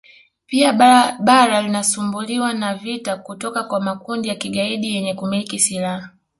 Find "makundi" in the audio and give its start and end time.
3.81-4.27